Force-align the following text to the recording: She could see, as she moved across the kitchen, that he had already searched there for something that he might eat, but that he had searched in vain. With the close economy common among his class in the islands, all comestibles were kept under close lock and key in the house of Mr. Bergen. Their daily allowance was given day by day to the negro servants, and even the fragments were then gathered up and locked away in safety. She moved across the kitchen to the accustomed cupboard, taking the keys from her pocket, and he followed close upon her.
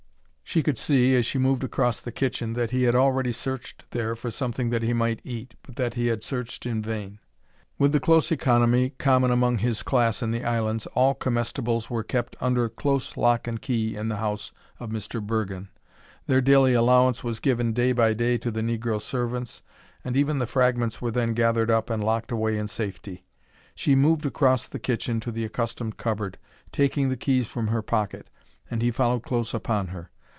She 0.43 0.63
could 0.63 0.77
see, 0.77 1.15
as 1.15 1.25
she 1.25 1.37
moved 1.37 1.63
across 1.63 2.01
the 2.01 2.11
kitchen, 2.11 2.51
that 2.55 2.71
he 2.71 2.83
had 2.83 2.93
already 2.93 3.31
searched 3.31 3.85
there 3.91 4.17
for 4.17 4.29
something 4.29 4.69
that 4.71 4.83
he 4.83 4.91
might 4.91 5.21
eat, 5.23 5.55
but 5.63 5.77
that 5.77 5.93
he 5.93 6.07
had 6.07 6.23
searched 6.23 6.65
in 6.65 6.81
vain. 6.81 7.19
With 7.79 7.93
the 7.93 8.01
close 8.01 8.33
economy 8.33 8.89
common 8.97 9.31
among 9.31 9.59
his 9.59 9.81
class 9.81 10.21
in 10.21 10.31
the 10.31 10.43
islands, 10.43 10.87
all 10.87 11.13
comestibles 11.15 11.89
were 11.89 12.03
kept 12.03 12.35
under 12.41 12.67
close 12.67 13.15
lock 13.15 13.47
and 13.47 13.61
key 13.61 13.95
in 13.95 14.09
the 14.09 14.17
house 14.17 14.51
of 14.77 14.89
Mr. 14.89 15.25
Bergen. 15.25 15.69
Their 16.27 16.41
daily 16.41 16.73
allowance 16.73 17.23
was 17.23 17.39
given 17.39 17.71
day 17.71 17.93
by 17.93 18.13
day 18.13 18.37
to 18.39 18.51
the 18.51 18.59
negro 18.59 19.01
servants, 19.01 19.61
and 20.03 20.17
even 20.17 20.39
the 20.39 20.45
fragments 20.47 21.01
were 21.01 21.11
then 21.11 21.33
gathered 21.33 21.71
up 21.71 21.89
and 21.89 22.03
locked 22.03 22.29
away 22.29 22.57
in 22.57 22.67
safety. 22.67 23.23
She 23.73 23.95
moved 23.95 24.25
across 24.25 24.67
the 24.67 24.79
kitchen 24.79 25.21
to 25.21 25.31
the 25.31 25.45
accustomed 25.45 25.95
cupboard, 25.95 26.37
taking 26.73 27.07
the 27.07 27.15
keys 27.15 27.47
from 27.47 27.67
her 27.67 27.81
pocket, 27.81 28.29
and 28.69 28.81
he 28.81 28.91
followed 28.91 29.23
close 29.23 29.53
upon 29.53 29.87
her. 29.87 30.09